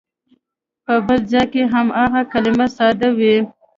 په 0.85 0.93
بل 1.07 1.19
ځای 1.31 1.45
کې 1.53 1.61
هماغه 1.73 2.21
کلمه 2.31 2.67
ساده 2.75 3.09
وي. 3.17 3.35